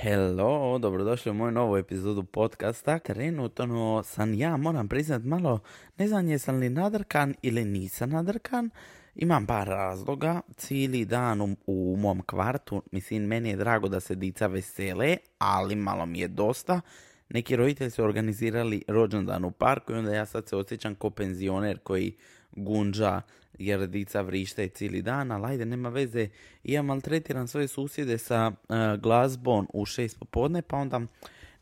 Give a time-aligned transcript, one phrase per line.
[0.00, 2.98] Hello, dobrodošli u moju novu epizodu podcasta.
[2.98, 5.60] Trenutno sam ja, moram priznat, malo,
[5.98, 8.70] ne znam jesam li nadrkan ili nisam nadrkan.
[9.14, 14.14] Imam par razloga, cijeli dan u, u mom kvartu, mislim, meni je drago da se
[14.14, 16.80] dica vesele, ali malo mi je dosta.
[17.28, 21.78] Neki roditelji su organizirali rođendan u parku i onda ja sad se osjećam ko penzioner
[21.78, 22.16] koji
[22.56, 23.22] gunđa
[23.58, 26.28] jer dica vrište cijeli dan, ali ajde, nema veze.
[26.64, 31.00] I ja maltretiram svoje susjede sa uh, glazbom u šest popodne, pa onda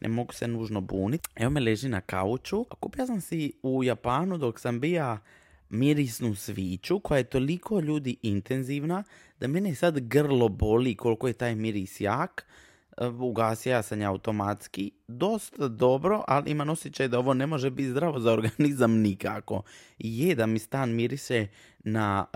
[0.00, 1.28] ne mogu se nužno buniti.
[1.36, 2.64] Evo me leži na kauču.
[2.64, 5.18] Kupio sam si u Japanu dok sam bija
[5.70, 9.04] mirisnu sviću koja je toliko ljudi intenzivna
[9.41, 12.47] da mene sad grlo boli koliko je taj miris jak
[13.20, 14.91] ugasija sam ja automatski.
[15.09, 19.62] Dosta dobro, ali imam osjećaj da ovo ne može biti zdravo za organizam nikako.
[19.98, 22.27] Je da mi stan mirise na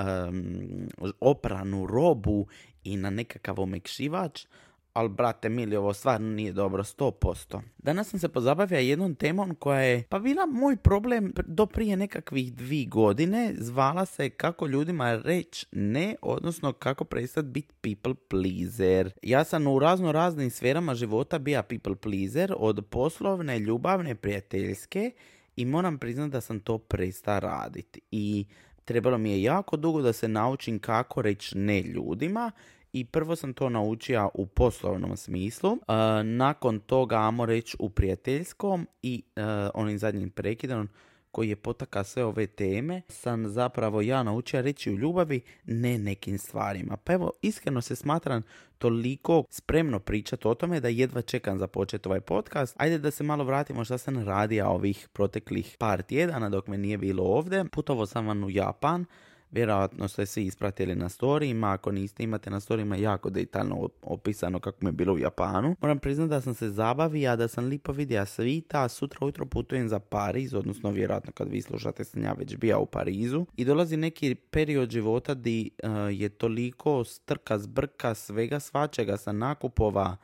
[1.20, 2.47] opranu robu
[2.84, 4.47] i na nekakav omekšivač,
[4.92, 7.61] ali brate mili, ovo stvarno nije dobro, 100%.
[7.78, 12.55] Danas sam se pozabavio jednom temom koja je pa bila moj problem do prije nekakvih
[12.55, 13.55] dvi godine.
[13.58, 19.12] Zvala se kako ljudima reći ne, odnosno kako prestati biti people pleaser.
[19.22, 25.11] Ja sam u razno raznim sferama života bija people pleaser, od poslovne, ljubavne, prijateljske
[25.56, 28.00] i moram priznati da sam to prestao raditi.
[28.11, 28.47] I
[28.84, 32.50] trebalo mi je jako dugo da se naučim kako reći ne ljudima
[32.92, 35.78] i prvo sam to naučio u poslovnom smislu, uh,
[36.25, 39.42] nakon toga, amo reći, u prijateljskom i uh,
[39.75, 40.89] onim zadnjim prekidom
[41.30, 46.39] koji je potaka sve ove teme, sam zapravo ja naučio reći u ljubavi ne nekim
[46.39, 46.97] stvarima.
[46.97, 48.42] Pa evo, iskreno se smatram
[48.79, 52.74] toliko spremno pričati o tome da jedva čekam za početi ovaj podcast.
[52.79, 56.98] Ajde da se malo vratimo šta sam radio ovih proteklih par tjedana dok me nije
[56.98, 57.64] bilo ovdje.
[57.64, 59.05] Putovo sam vam u Japan,
[59.51, 64.79] Vjerojatno ste svi ispratili na storijima, ako niste imate na storijima jako detaljno opisano kako
[64.81, 65.77] mi je bilo u Japanu.
[65.81, 69.98] Moram priznati da sam se zabavio, da sam lipo vidio svita, sutra ujutro putujem za
[69.98, 73.47] Pariz, odnosno vjerojatno kad vi slušate sam ja već bija u Parizu.
[73.57, 80.17] I dolazi neki period života di uh, je toliko strka, zbrka, svega svačega sa nakupova,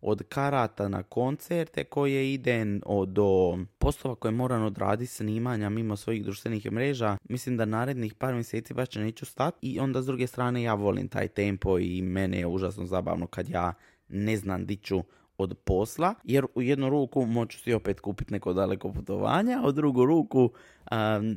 [0.00, 2.64] od karata na koncerte koje ide
[3.06, 7.16] do poslova koje moram odraditi snimanja mimo svojih društvenih mreža.
[7.28, 11.08] Mislim da narednih par mjeseci baš neću stati i onda s druge strane ja volim
[11.08, 13.74] taj tempo i mene je užasno zabavno kad ja
[14.08, 15.02] ne znam di ću
[15.38, 19.72] od posla, jer u jednu ruku moću si opet kupiti neko daleko putovanje, a u
[19.72, 20.50] drugu ruku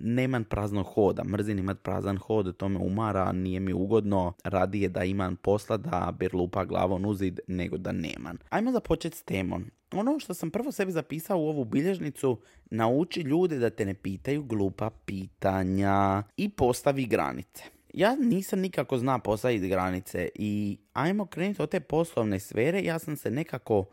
[0.04, 1.24] nemam praznog hoda.
[1.24, 6.14] Mrzim imat prazan hod, to me umara, nije mi ugodno, radije da imam posla da
[6.20, 8.38] berlupa glavom uzid nego da nemam.
[8.50, 9.66] Ajmo započeti s temom.
[9.94, 12.38] Ono što sam prvo sebi zapisao u ovu bilježnicu,
[12.70, 17.64] nauči ljude da te ne pitaju glupa pitanja i postavi granice
[17.94, 23.18] ja nisam nikako zna postaviti granice i ajmo krenuti od te poslovne sfere, ja sam
[23.18, 23.86] se nekako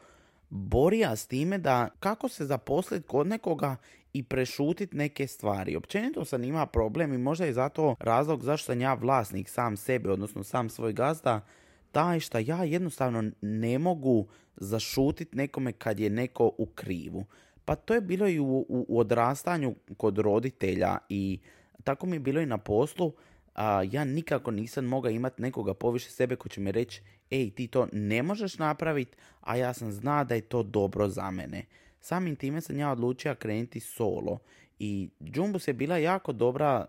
[0.51, 3.77] borija s time da kako se zaposliti kod nekoga
[4.13, 5.77] i prešutiti neke stvari.
[5.77, 10.11] Općenito sam ima problem i možda je zato razlog zašto sam ja vlasnik sam sebe,
[10.11, 11.41] odnosno sam svoj gazda,
[11.93, 14.27] taj što ja jednostavno ne mogu
[14.57, 17.25] zašutiti nekome kad je neko u krivu.
[17.65, 21.39] Pa to je bilo i u, u odrastanju kod roditelja i
[21.85, 23.13] tako mi je bilo i na poslu
[23.59, 27.67] a, ja nikako nisam mogao imati nekoga poviše sebe ko će mi reći ej ti
[27.67, 31.65] to ne možeš napraviti, a ja sam zna da je to dobro za mene.
[32.01, 34.39] Samim time sam ja odlučio krenuti solo
[34.79, 36.87] i Jumbus je bila jako dobra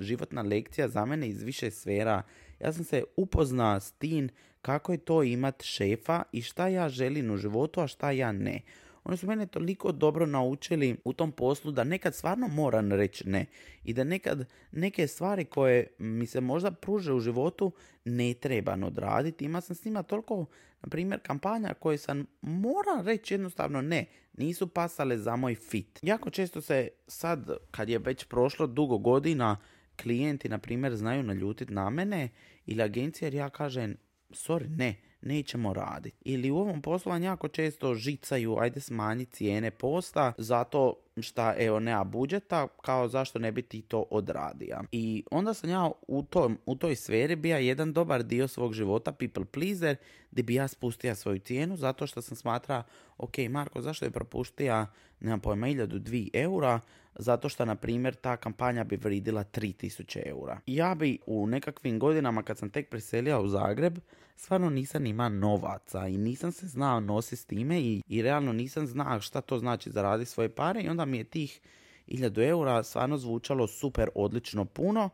[0.00, 2.22] životna lekcija za mene iz više sfera.
[2.60, 4.28] Ja sam se upoznao s tim
[4.62, 8.60] kako je to imat šefa i šta ja želim u životu, a šta ja ne.
[9.08, 13.46] Oni su mene toliko dobro naučili u tom poslu da nekad stvarno moram reći ne.
[13.84, 17.72] I da nekad neke stvari koje mi se možda pruže u životu
[18.04, 19.44] ne trebam odraditi.
[19.44, 20.46] Ima sam s njima toliko,
[20.82, 24.06] na primjer, kampanja koje sam moram reći jednostavno ne.
[24.32, 25.98] Nisu pasale za moj fit.
[26.02, 29.56] Jako često se sad, kad je već prošlo dugo godina,
[30.02, 32.28] klijenti, na primjer, znaju naljutiti na mene
[32.66, 33.96] ili agencija jer ja kažem,
[34.30, 36.16] sorry, ne, nećemo raditi.
[36.24, 42.04] Ili u ovom poslovanju jako često žicaju, ajde smanji cijene posta, zato šta evo nema
[42.04, 44.80] budžeta, kao zašto ne bi ti to odradio.
[44.92, 49.12] I onda sam ja u, tom, u toj sferi bija jedan dobar dio svog života,
[49.12, 49.96] people pleaser,
[50.30, 52.82] gdje bi ja spustio svoju cijenu zato što sam smatra,
[53.18, 54.86] ok Marko, zašto je propustio,
[55.20, 56.80] nemam pojma, 1002 eura,
[57.18, 60.60] zato što, na primjer, ta kampanja bi vridila 3000 eura.
[60.66, 63.98] Ja bi u nekakvim godinama kad sam tek preselio u Zagreb,
[64.36, 68.86] stvarno nisam ima novaca i nisam se znao nositi s time i, i realno nisam
[68.86, 71.60] znao šta to znači zaraditi svoje pare i onda mi je tih
[72.08, 75.10] 1000 eura stvarno zvučalo super odlično puno.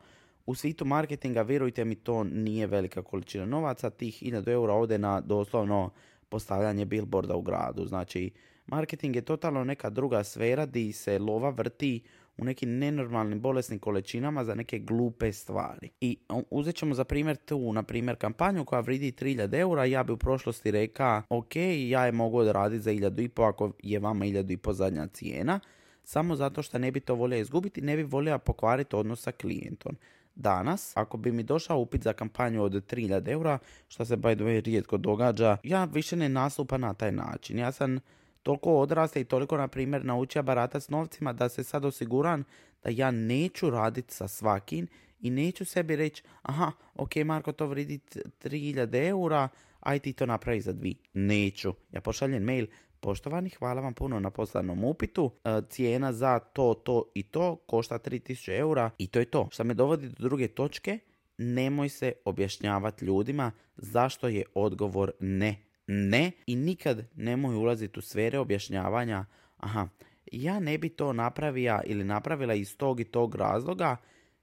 [0.47, 3.91] U svitu marketinga, vjerujte mi, to nije velika količina novaca.
[3.91, 5.91] Tih 1000 eura ode na doslovno
[6.29, 7.87] postavljanje billboarda u gradu.
[7.87, 8.31] Znači,
[8.67, 12.03] marketing je totalno neka druga sfera di se lova vrti
[12.37, 15.91] u nekim nenormalnim bolesnim količinama za neke glupe stvari.
[16.01, 16.19] I
[16.51, 20.17] uzet ćemo za primjer tu, na primjer, kampanju koja vridi 3000 eura, ja bi u
[20.17, 21.57] prošlosti rekao, ok,
[21.89, 25.61] ja je mogu odraditi za 1500 ako je vama 1500 zadnja cijena,
[26.05, 29.97] samo zato što ne bi to volio izgubiti, ne bi volio pokvariti odnos sa klijentom.
[30.35, 33.59] Danas, ako bi mi došao upit za kampanju od 3000 eura,
[33.89, 37.59] što se by the way rijetko događa, ja više ne nastupam na taj način.
[37.59, 37.99] Ja sam
[38.44, 42.44] toliko odrasta i toliko, na primjer, naučio barata s novcima da se sad osiguran
[42.82, 44.88] da ja neću raditi sa svakim
[45.20, 49.49] i neću sebi reći, aha, ok, Marko, to vridi 3000 eura,
[49.81, 50.94] aj ti to napravi za dvi.
[51.14, 51.75] Neću.
[51.93, 52.67] Ja pošaljem mail,
[53.00, 57.99] poštovani, hvala vam puno na poslanom upitu, e, cijena za to, to i to košta
[57.99, 59.49] 3000 eura i to je to.
[59.52, 60.99] Što me dovodi do druge točke,
[61.38, 65.56] nemoj se objašnjavati ljudima zašto je odgovor ne
[65.87, 69.25] ne i nikad nemoj ulaziti u sfere objašnjavanja
[69.57, 69.89] aha,
[70.33, 73.97] ja ne bi to napravila ili napravila iz tog i tog razloga,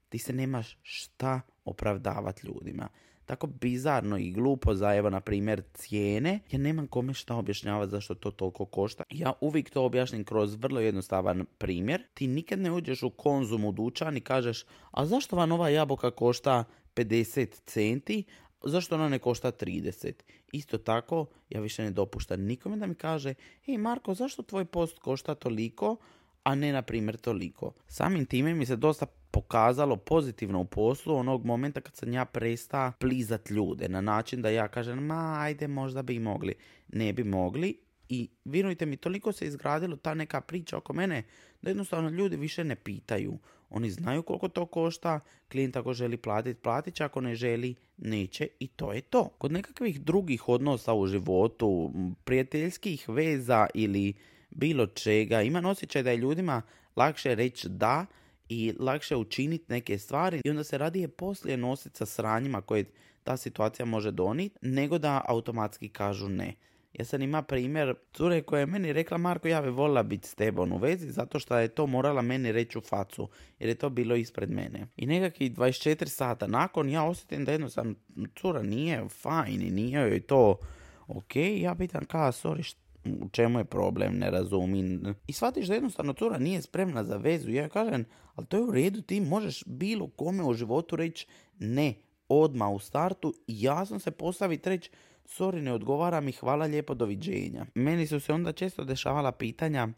[0.08, 2.88] ti se nemaš šta opravdavati ljudima.
[3.26, 8.14] Tako bizarno i glupo za, evo, na primjer, cijene, ja nemam kome šta objašnjavati zašto
[8.14, 9.04] to toliko košta.
[9.10, 12.02] Ja uvijek to objašnjam kroz vrlo jednostavan primjer.
[12.14, 16.10] Ti nikad ne uđeš u konzum u dućan i kažeš, a zašto vam ova jabuka
[16.10, 16.64] košta
[16.94, 18.24] 50 centi,
[18.64, 20.12] zašto ona ne košta 30?
[20.52, 23.34] Isto tako, ja više ne dopuštam nikome da mi kaže,
[23.64, 25.96] hej Marko, zašto tvoj post košta toliko,
[26.42, 27.72] a ne na primjer toliko.
[27.88, 32.92] Samim time mi se dosta pokazalo pozitivno u poslu onog momenta kad sam ja presta
[32.98, 36.54] plizat ljude na način da ja kažem ma ajde možda bi mogli.
[36.88, 37.78] Ne bi mogli
[38.08, 41.22] i vjerujte mi toliko se izgradilo ta neka priča oko mene
[41.62, 43.38] da jednostavno ljudi više ne pitaju.
[43.72, 45.20] Oni znaju koliko to košta,
[45.50, 49.28] klijent ako želi platiti, platit će, ako ne želi, neće i to je to.
[49.38, 51.92] Kod nekakvih drugih odnosa u životu,
[52.24, 54.14] prijateljskih veza ili
[54.50, 56.62] bilo čega, imam osjećaj da je ljudima
[56.96, 58.06] lakše reći da
[58.48, 62.84] i lakše učiniti neke stvari i onda se radije poslije nositi sa sranjima koje
[63.24, 66.54] ta situacija može doniti, nego da automatski kažu ne.
[66.92, 70.34] Ja sam ima primjer cure koja je meni rekla Marko ja bi volila biti s
[70.34, 73.28] tebom u vezi zato što je to morala meni reći u facu
[73.58, 74.86] jer je to bilo ispred mene.
[74.96, 77.94] I nekakvih 24 sata nakon ja osjetim da jednostavno
[78.36, 80.58] cura nije fajn i nije joj to
[81.06, 81.36] ok.
[81.36, 82.74] Ja pitam kao sorry
[83.04, 85.14] u čemu je problem, ne razumijem.
[85.26, 87.50] I shvatiš da jednostavno cura nije spremna za vezu.
[87.50, 88.04] Ja kažem,
[88.34, 91.26] ali to je u redu, ti možeš bilo kome u životu reći
[91.58, 91.94] ne,
[92.28, 94.90] odmah u startu i jasno se postaviti reći
[95.24, 97.66] sorry, ne odgovara mi, hvala lijepo, doviđenja.
[97.74, 99.88] Meni su se onda često dešavala pitanja,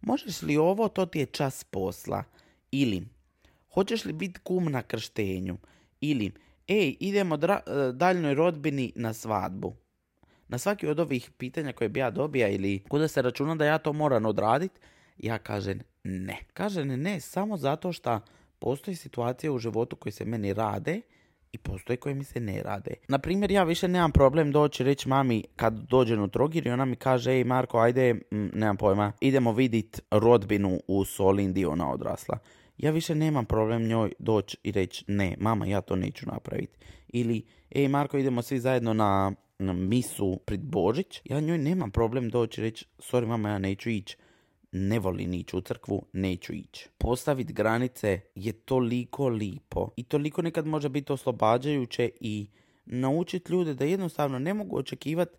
[0.00, 2.24] možeš li ovo, to ti je čas posla?
[2.70, 3.02] Ili,
[3.74, 5.58] hoćeš li biti kum na krštenju?
[6.00, 6.32] Ili,
[6.68, 9.74] ej, idemo dra- daljnoj rodbini na svadbu.
[10.48, 13.78] Na svaki od ovih pitanja koje bi ja dobija ili kuda se računa da ja
[13.78, 14.80] to moram odraditi,
[15.18, 16.38] ja kažem ne.
[16.52, 18.20] Kažem ne samo zato što
[18.58, 21.00] postoji situacija u životu koje se meni rade
[21.52, 22.94] i postoje koje mi se ne rade.
[23.08, 26.84] Na primjer, ja više nemam problem doći reći mami kad dođem u Trogir i ona
[26.84, 32.38] mi kaže, ej Marko, ajde, nemam pojma, idemo vidit rodbinu u Solindi, ona odrasla.
[32.78, 36.78] Ja više nemam problem njoj doći i reći, ne, mama, ja to neću napraviti.
[37.08, 41.20] Ili, ej Marko, idemo svi zajedno na, na misu pred Božić.
[41.24, 44.16] Ja njoj nemam problem doći i reći, sorry mama, ja neću ići
[44.72, 46.88] ne volim ići u crkvu, neću ići.
[46.98, 52.46] Postaviti granice je toliko lipo i toliko nekad može biti oslobađajuće i
[52.84, 55.36] naučiti ljude da jednostavno ne mogu očekivati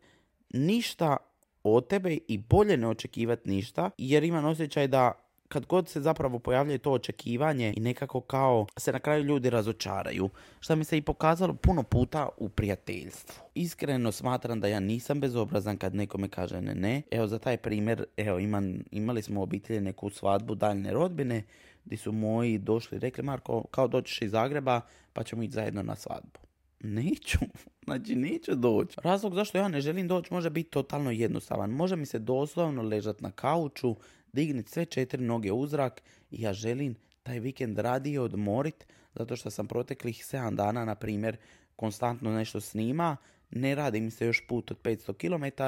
[0.49, 1.17] ništa
[1.63, 5.22] od tebe i bolje ne očekivati ništa jer imam osjećaj da
[5.53, 10.29] kad god se zapravo pojavljuje to očekivanje i nekako kao se na kraju ljudi razočaraju,
[10.59, 13.43] što mi se i pokazalo puno puta u prijateljstvu.
[13.55, 17.01] Iskreno smatram da ja nisam bezobrazan kad nekome kaže ne ne.
[17.11, 21.43] Evo za taj primjer, evo imam, imali smo obitelji neku svadbu daljne rodbine
[21.85, 24.81] gdje su moji došli i rekli Marko kao doćeš iz Zagreba
[25.13, 26.39] pa ćemo ići zajedno na svadbu.
[26.79, 27.37] Neću,
[27.85, 28.97] znači neću doći.
[29.03, 31.69] Razlog zašto ja ne želim doći može biti totalno jednostavan.
[31.69, 33.95] Može mi se doslovno ležati na kauču,
[34.33, 38.85] dignit sve četiri noge u zrak i ja želim taj vikend radije odmorit,
[39.15, 41.37] zato što sam proteklih 7 dana, na primjer,
[41.75, 43.17] konstantno nešto snima,
[43.51, 45.63] ne radi mi se još put od 500 km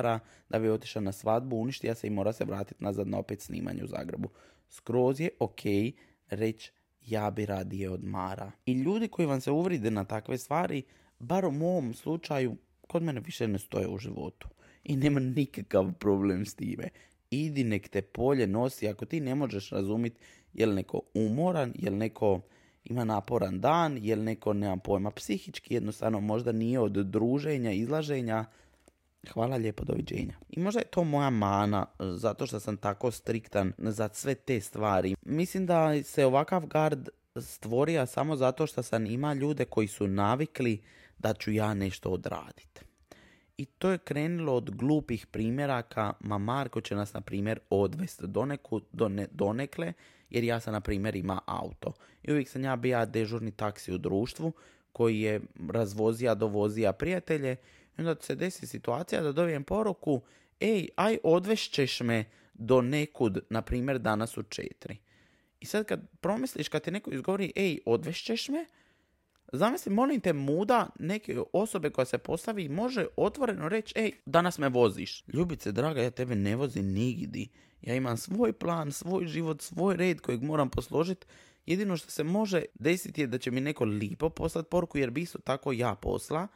[0.49, 3.83] da bi otišao na svadbu, uništio se i mora se vratiti nazad na opet snimanje
[3.83, 4.29] u Zagrebu.
[4.69, 5.61] Skroz je ok
[6.29, 8.51] reći ja bi radije odmara.
[8.65, 10.83] I ljudi koji vam se uvride na takve stvari,
[11.19, 12.57] bar u mom slučaju,
[12.87, 14.49] kod mene više ne stoje u životu.
[14.83, 16.89] I nema nikakav problem s time.
[17.35, 20.19] Idi nek te polje nosi, ako ti ne možeš razumjeti
[20.53, 22.41] je li neko umoran, je li neko
[22.83, 28.45] ima naporan dan, je li neko nema pojma psihički, jednostavno možda nije od druženja, izlaženja,
[29.33, 30.33] Hvala lijepo, doviđenja.
[30.49, 35.15] I možda je to moja mana, zato što sam tako striktan za sve te stvari.
[35.21, 37.09] Mislim da se ovakav gard
[37.41, 40.81] stvorio samo zato što sam ima ljude koji su navikli
[41.17, 42.74] da ću ja nešto odraditi.
[43.57, 48.81] I to je krenulo od glupih primjeraka, ma Marko će nas na primjer odvesti doneku,
[49.31, 49.93] donekle,
[50.29, 51.93] jer ja sam na primjer ima auto.
[52.23, 54.53] I uvijek sam ja bio dežurni taksi u društvu
[54.91, 57.55] koji je razvozija, dovozija prijatelje
[57.97, 60.21] i onda se desi situacija da dobijem poruku
[60.59, 64.97] ej, aj odvešćeš me do nekud, na primjer danas u četiri.
[65.59, 68.65] I sad kad promisliš, kad ti neko izgovori ej, odvešćeš me,
[69.55, 74.69] Zamisli, molim te, muda neke osobe koja se postavi može otvoreno reći, ej, danas me
[74.69, 75.23] voziš.
[75.27, 77.49] Ljubice, draga, ja tebe ne vozim nigdi.
[77.81, 81.25] Ja imam svoj plan, svoj život, svoj red kojeg moram posložiti.
[81.65, 85.21] Jedino što se može desiti je da će mi neko lipo poslati poruku, jer bi
[85.21, 86.47] isto tako ja posla.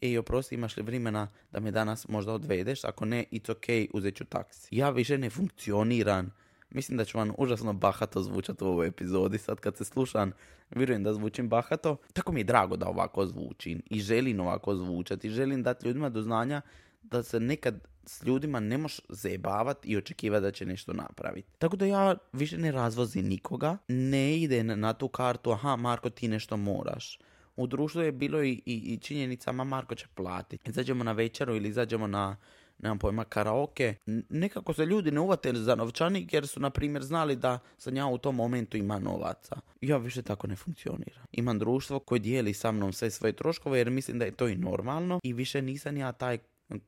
[0.00, 2.84] Ej, oprosti, imaš li vremena da me danas možda odvedeš?
[2.84, 4.68] Ako ne, it's ok, uzet ću taksi.
[4.76, 6.30] Ja više ne funkcioniram
[6.74, 9.38] Mislim da ću vam užasno bahato zvučati u ovoj epizodi.
[9.38, 10.32] Sad kad se slušam,
[10.70, 11.96] vjerujem da zvučim bahato.
[12.12, 15.30] Tako mi je drago da ovako zvučim i želim ovako zvučati.
[15.30, 16.60] Želim dati ljudima do znanja
[17.02, 21.48] da se nekad s ljudima ne možeš zajebavati i očekivati da će nešto napraviti.
[21.58, 26.28] Tako da ja više ne razvozim nikoga, ne ide na tu kartu, aha Marko ti
[26.28, 27.18] nešto moraš.
[27.56, 30.70] U društvu je bilo i, i, i činjenica, ma Marko će platiti.
[30.70, 32.36] Izađemo na večeru ili izađemo na
[32.84, 33.94] nemam pojma, karaoke,
[34.28, 38.06] nekako se ljudi ne uvate za novčanik jer su, na primjer, znali da sam ja
[38.06, 39.56] u tom momentu ima novaca.
[39.80, 41.24] Ja više tako ne funkcioniram.
[41.32, 44.56] Imam društvo koje dijeli sa mnom sve svoje troškove jer mislim da je to i
[44.56, 46.38] normalno i više nisam ja taj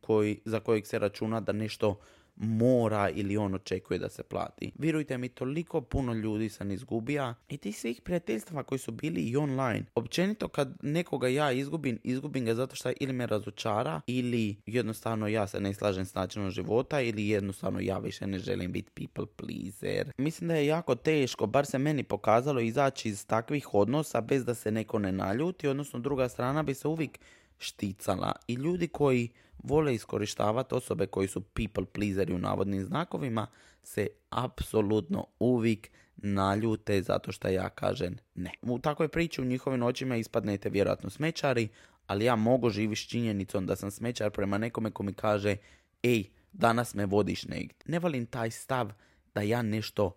[0.01, 1.99] koji, za kojeg se računa da nešto
[2.37, 4.73] mora ili on očekuje da se plati.
[4.79, 9.37] Vjerujte mi, toliko puno ljudi sam izgubija i tih svih prijateljstva koji su bili i
[9.37, 9.85] online.
[9.95, 15.47] Općenito kad nekoga ja izgubim, izgubim ga zato što ili me razočara ili jednostavno ja
[15.47, 20.13] se ne slažem s načinom života ili jednostavno ja više ne želim biti people pleaser.
[20.19, 24.55] Mislim da je jako teško, bar se meni pokazalo izaći iz takvih odnosa bez da
[24.55, 27.19] se neko ne naljuti, odnosno druga strana bi se uvijek
[27.59, 33.47] šticala i ljudi koji vole iskorištavati osobe koji su people pleaseri u navodnim znakovima
[33.83, 38.51] se apsolutno uvijek naljute zato što ja kažem ne.
[38.63, 41.69] U takvoj priči u njihovim očima ispadnete vjerojatno smećari,
[42.07, 45.57] ali ja mogu živjeti s činjenicom da sam smećar prema nekome ko mi kaže
[46.03, 47.77] ej, danas me vodiš negdje.
[47.87, 48.93] Ne volim taj stav
[49.35, 50.17] da ja nešto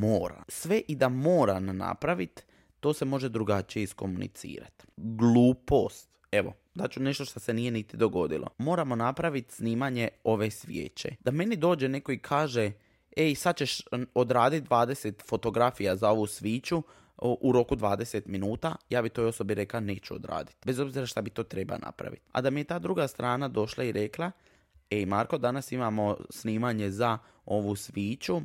[0.00, 0.44] moram.
[0.48, 2.42] Sve i da moram napraviti,
[2.80, 4.86] to se može drugačije iskomunicirati.
[4.96, 8.48] Glupost Evo, daću nešto što se nije niti dogodilo.
[8.58, 11.16] Moramo napraviti snimanje ove svijeće.
[11.20, 12.72] Da meni dođe neko i kaže,
[13.16, 13.80] ej, sad ćeš
[14.14, 16.82] odraditi 20 fotografija za ovu sviću
[17.18, 20.56] u roku 20 minuta, ja bi toj osobi rekla neću odraditi.
[20.64, 22.22] Bez obzira šta bi to treba napraviti.
[22.32, 24.30] A da mi je ta druga strana došla i rekla,
[24.90, 28.40] ej Marko, danas imamo snimanje za ovu sviću,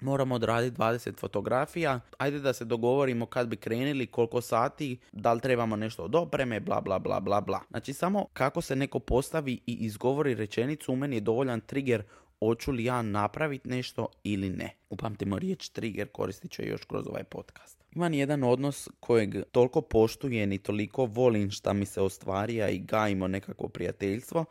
[0.00, 5.40] moramo odraditi 20 fotografija, ajde da se dogovorimo kad bi krenili, koliko sati, da li
[5.40, 7.60] trebamo nešto od opreme, bla bla bla bla bla.
[7.70, 12.02] Znači samo kako se neko postavi i izgovori rečenicu, u meni je dovoljan trigger
[12.38, 14.76] hoću li ja napraviti nešto ili ne.
[14.90, 17.84] Upamtimo riječ trigger, koristit ću još kroz ovaj podcast.
[17.92, 23.28] Imam jedan odnos kojeg toliko poštujem i toliko volim šta mi se ostvarija i gajimo
[23.28, 24.44] nekako prijateljstvo,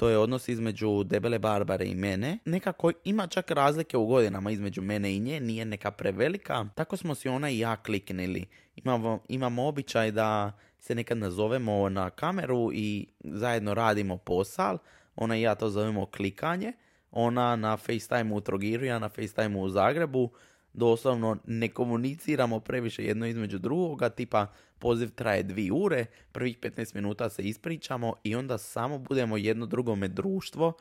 [0.00, 2.38] to je odnos između debele Barbare i mene.
[2.44, 6.66] Nekako ima čak razlike u godinama između mene i nje, nije neka prevelika.
[6.74, 8.46] Tako smo si ona i ja kliknili.
[8.76, 14.78] Imamo, imamo običaj da se nekad nazovemo na kameru i zajedno radimo posal.
[15.16, 16.72] Ona i ja to zovemo klikanje.
[17.10, 20.30] Ona na FaceTime u Trogiru, ja na FaceTime u Zagrebu
[20.72, 24.46] doslovno ne komuniciramo previše jedno između drugoga, tipa
[24.78, 30.08] poziv traje dvije ure, prvih 15 minuta se ispričamo i onda samo budemo jedno drugome
[30.08, 30.72] društvo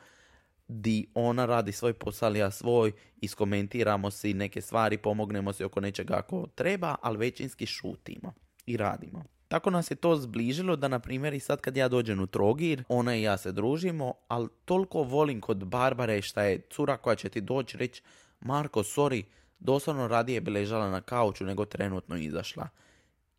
[0.67, 2.91] di ona radi svoj posao, ja svoj,
[3.21, 8.33] iskomentiramo si neke stvari, pomognemo se oko nečega ako treba, ali većinski šutimo
[8.65, 9.23] i radimo.
[9.47, 12.83] Tako nas je to zbližilo da, na primjer, i sad kad ja dođem u Trogir,
[12.87, 17.29] ona i ja se družimo, ali toliko volim kod Barbare šta je cura koja će
[17.29, 18.01] ti doći reći
[18.39, 19.23] Marko, sorry,
[19.59, 22.69] doslovno radije bi ležala na kauču nego trenutno izašla.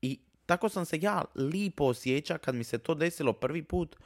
[0.03, 3.97] I tako sam se ja lipo osjeća kad mi se to desilo prvi put.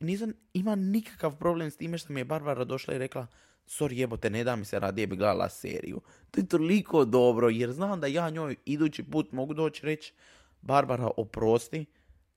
[0.00, 3.26] Nisam ima nikakav problem s time što mi je Barbara došla i rekla
[3.66, 6.00] sorry jebote, ne da mi se radije bi gledala seriju.
[6.30, 10.12] To je toliko dobro, jer znam da ja njoj idući put mogu doći reći
[10.60, 11.86] Barbara, oprosti,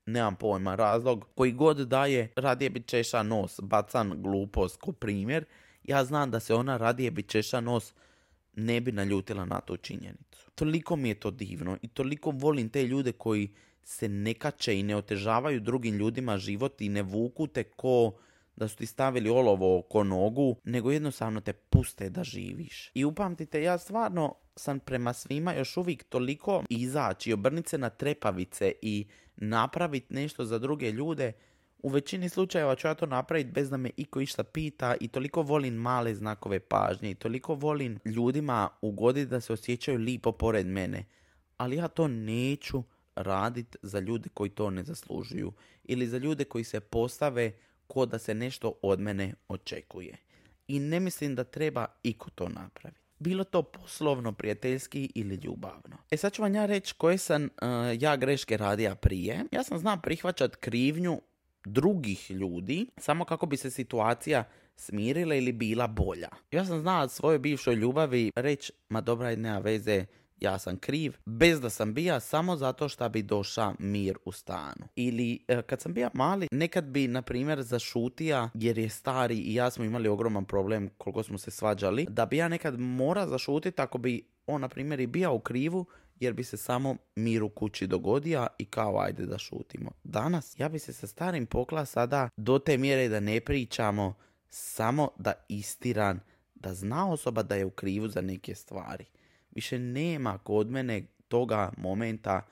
[0.06, 5.44] nemam pojma, razlog koji god daje, radije bi češa nos, bacan glupost ko primjer,
[5.84, 7.92] ja znam da se ona radije bi češa nos
[8.56, 10.50] ne bi naljutila na tu činjenicu.
[10.54, 14.82] Toliko mi je to divno i toliko volim te ljude koji se ne kače i
[14.82, 18.12] ne otežavaju drugim ljudima život i ne vuku te ko
[18.56, 22.90] da su ti stavili olovo oko nogu, nego jednostavno te puste da živiš.
[22.94, 28.72] I upamtite, ja stvarno sam prema svima još uvijek toliko izaći, obrniti se na trepavice
[28.82, 31.32] i napraviti nešto za druge ljude,
[31.78, 35.42] u većini slučajeva ću ja to napraviti bez da me iko išta pita i toliko
[35.42, 41.04] volim male znakove pažnje i toliko volim ljudima ugoditi da se osjećaju lipo pored mene.
[41.56, 42.82] Ali ja to neću
[43.16, 45.52] raditi za ljude koji to ne zaslužuju
[45.84, 47.52] ili za ljude koji se postave
[47.86, 50.16] ko da se nešto od mene očekuje.
[50.68, 53.00] I ne mislim da treba iko to napraviti.
[53.18, 55.96] Bilo to poslovno, prijateljski ili ljubavno.
[56.10, 57.48] E sad ću vam ja reći koje sam uh,
[57.98, 59.44] ja greške radija prije.
[59.52, 61.20] Ja sam znao prihvaćat krivnju
[61.66, 64.44] drugih ljudi samo kako bi se situacija
[64.76, 66.28] smirila ili bila bolja.
[66.50, 70.06] Ja sam znao svojoj bivšoj ljubavi reći, ma dobra, nema veze,
[70.40, 74.88] ja sam kriv, bez da sam bija samo zato što bi došao mir u stanu.
[74.96, 79.54] Ili e, kad sam bija mali, nekad bi, na primjer, zašutija jer je stari i
[79.54, 83.82] ja smo imali ogroman problem koliko smo se svađali, da bi ja nekad mora zašutiti
[83.82, 85.86] ako bi on, na primjer, i bija u krivu,
[86.20, 89.90] jer bi se samo mir u kući dogodio i kao ajde da šutimo.
[90.04, 94.14] Danas ja bi se sa starim pokla sada do te mjere da ne pričamo,
[94.48, 96.20] samo da istiran,
[96.54, 99.04] da zna osoba da je u krivu za neke stvari.
[99.50, 102.42] Više nema kod mene toga momenta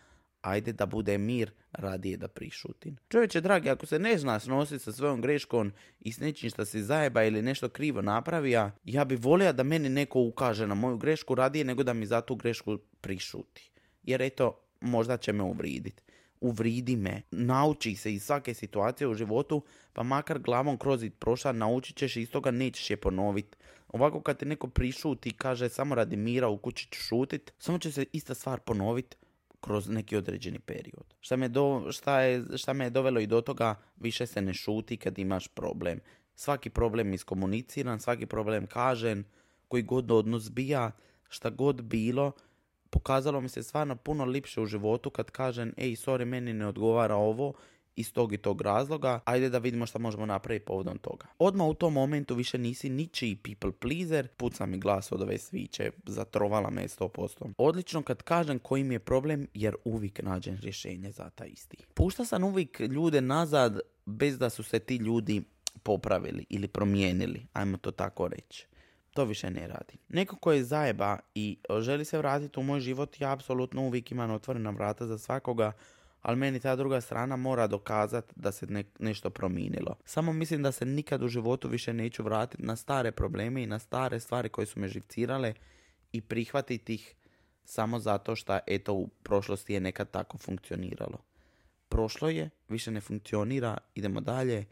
[0.45, 2.97] ajde da bude mir, radije da prišutim.
[3.09, 6.83] Čovječe dragi, ako se ne zna snositi sa svojom greškom i s nečim što se
[6.83, 11.35] zajeba ili nešto krivo napravija, ja bi volio da meni neko ukaže na moju grešku
[11.35, 13.71] radije nego da mi za tu grešku prišuti.
[14.03, 16.03] Jer eto, možda će me uvriditi.
[16.41, 21.53] Uvridi me, nauči se iz svake situacije u životu, pa makar glavom kroz it prošla,
[21.53, 23.57] naučit ćeš i iz toga nećeš je ponoviti.
[23.89, 27.79] Ovako kad te neko prišuti i kaže samo radi mira u kući ću šutit, samo
[27.79, 29.17] će se ista stvar ponoviti
[29.65, 31.15] kroz neki određeni period.
[31.21, 34.55] Šta me, do, šta, je, šta me je dovelo i do toga, više se ne
[34.55, 36.01] šuti kad imaš problem.
[36.35, 39.25] Svaki problem iskomuniciran, svaki problem kažen,
[39.69, 40.91] koji god odnos bija,
[41.29, 42.33] šta god bilo,
[42.91, 47.17] pokazalo mi se stvarno puno lipše u životu kad kažem, ej, sorry, meni ne odgovara
[47.17, 47.53] ovo,
[47.97, 51.27] iz tog i tog razloga, ajde da vidimo šta možemo napraviti povodom toga.
[51.39, 55.91] Odmah u tom momentu više nisi ničiji people pleaser, puca mi glas od ove sviće,
[56.07, 57.53] zatrovala me 100%.
[57.59, 61.77] Odlično kad kažem koji mi je problem, jer uvijek nađem rješenje za taj isti.
[61.95, 65.43] Pušta sam uvijek ljude nazad bez da su se ti ljudi
[65.83, 68.67] popravili ili promijenili, ajmo to tako reći.
[69.15, 69.99] To više ne radi.
[70.09, 74.31] Neko ko je zajeba i želi se vratiti u moj život, ja apsolutno uvijek imam
[74.31, 75.73] otvorena vrata za svakoga
[76.25, 78.67] ali meni ta druga strana mora dokazati da se
[78.99, 79.97] nešto promijenilo.
[80.05, 83.79] Samo mislim da se nikad u životu više neću vratiti na stare probleme i na
[83.79, 85.55] stare stvari koje su me živcirale
[86.13, 87.15] i prihvatiti ih
[87.65, 91.19] samo zato što eto u prošlosti je nekad tako funkcioniralo.
[91.89, 94.65] Prošlo je, više ne funkcionira, idemo dalje.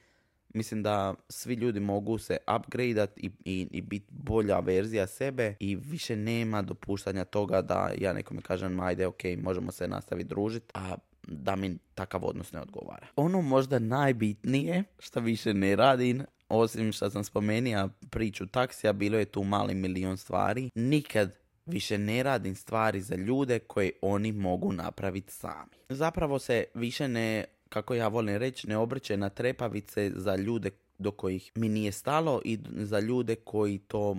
[0.54, 5.76] Mislim da svi ljudi mogu se upgradeat i, i, i biti bolja verzija sebe i
[5.76, 10.96] više nema dopuštanja toga da ja nekome kažem ajde ok, možemo se nastaviti družiti, a
[11.22, 13.06] da mi takav odnos ne odgovara.
[13.16, 19.24] Ono možda najbitnije što više ne radim, osim što sam spomenuo priču taksija, bilo je
[19.24, 20.70] tu mali milion stvari.
[20.74, 25.72] Nikad više ne radim stvari za ljude koje oni mogu napraviti sami.
[25.88, 31.10] Zapravo se više ne, kako ja volim reći, ne obrće na trepavice za ljude do
[31.10, 34.16] kojih mi nije stalo i za ljude koji to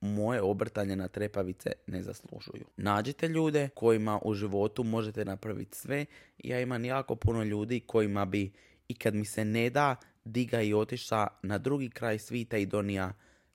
[0.00, 2.64] moje obrtanje na trepavice ne zaslužuju.
[2.76, 6.06] Nađite ljude kojima u životu možete napraviti sve.
[6.38, 8.52] Ja imam jako puno ljudi kojima bi
[8.88, 13.12] i kad mi se ne da diga i otiša na drugi kraj svita i donija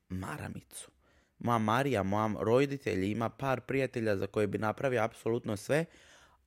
[0.09, 0.91] maramicu.
[1.39, 5.85] Moja Marija, moja roditelji, ima par prijatelja za koje bi napravio apsolutno sve,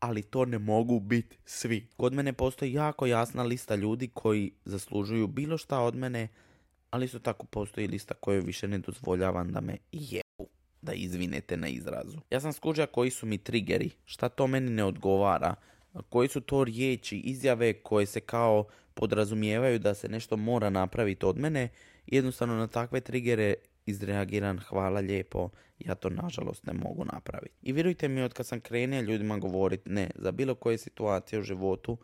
[0.01, 1.89] ali to ne mogu biti svi.
[1.97, 6.29] Kod mene postoji jako jasna lista ljudi koji zaslužuju bilo šta od mene,
[6.95, 10.49] ali isto tako postoji lista koju više ne dozvoljavam da me jebu,
[10.83, 12.19] da izvinete na izrazu.
[12.31, 15.55] Ja sam skuđa koji su mi triggeri, šta to meni ne odgovara,
[16.09, 21.39] koji su to riječi, izjave koje se kao podrazumijevaju da se nešto mora napraviti od
[21.39, 21.69] mene,
[22.07, 23.55] jednostavno na takve triggere
[23.87, 27.55] izreagiran hvala lijepo, ja to nažalost ne mogu napraviti.
[27.63, 31.43] I vjerujte mi, od kad sam krenio ljudima govoriti ne, za bilo koje situacije u
[31.43, 31.99] životu,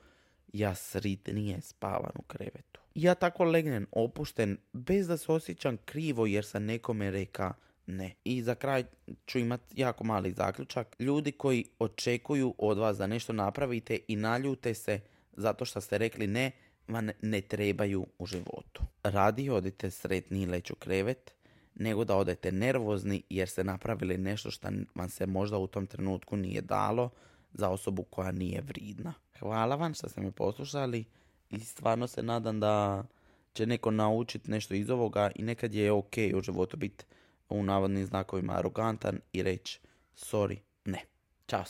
[0.53, 2.80] ja sritnije spavam u krevetu.
[2.95, 7.55] Ja tako legnem opušten, bez da se osjećam krivo jer sam nekome reka
[7.87, 8.15] ne.
[8.25, 8.85] I za kraj
[9.27, 10.97] ću imati jako mali zaključak.
[10.99, 15.01] Ljudi koji očekuju od vas da nešto napravite i naljute se
[15.33, 16.51] zato što ste rekli ne,
[16.89, 18.83] vam ne trebaju u životu.
[19.03, 21.35] Radi odite sretni i u krevet,
[21.75, 26.37] nego da odete nervozni jer ste napravili nešto što vam se možda u tom trenutku
[26.37, 27.11] nije dalo
[27.53, 29.15] za osobu koja nije vridna.
[29.39, 31.05] Hvala vam što ste me poslušali
[31.51, 33.05] i stvarno se nadam da
[33.53, 37.05] će neko naučiti nešto iz ovoga i nekad je ok u životu biti
[37.49, 39.81] u navodnim znakovima arogantan i reći
[40.17, 41.05] sorry, ne.
[41.47, 41.65] Ćao